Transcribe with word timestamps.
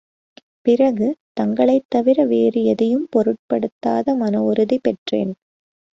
பிறகு, 0.65 1.07
தங்களைத் 1.33 1.85
தவிர 1.89 2.25
வேறு 2.25 2.63
எதையும் 2.63 3.07
பொருட்படுத்தாத 3.11 4.15
மனவுறுதி 4.15 4.79
பெற்றேன். 4.81 5.33